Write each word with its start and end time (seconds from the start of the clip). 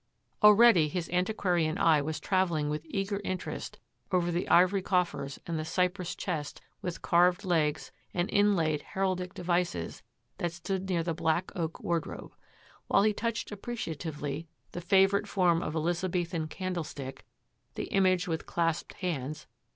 Already 0.41 0.87
his 0.87 1.07
antiquarian 1.11 1.77
eye 1.77 2.01
was 2.01 2.19
travelling 2.19 2.71
with 2.71 2.83
eager 2.89 3.21
interest 3.23 3.77
over 4.11 4.31
the 4.31 4.49
ivory 4.49 4.81
coffers 4.81 5.39
and 5.45 5.59
the 5.59 5.63
cypress 5.63 6.15
chest 6.15 6.59
with 6.81 7.03
carved 7.03 7.43
legs 7.45 7.91
and 8.11 8.27
inlaid 8.31 8.81
heraldic 8.95 9.35
devices 9.35 10.01
that 10.39 10.53
stood 10.53 10.89
near 10.89 11.03
the 11.03 11.13
black 11.13 11.51
oak 11.55 11.79
wardrobe. 11.81 12.33
While 12.87 13.03
he 13.03 13.13
touched 13.13 13.51
appreciatively 13.51 14.47
the 14.71 14.81
favourite 14.81 15.27
form 15.27 15.61
of 15.61 15.75
Elizabethan 15.75 16.47
candlestick, 16.47 17.23
the 17.75 17.83
image 17.93 18.27
with 18.27 18.47
clasped 18.47 18.93
hands. 18.95 19.45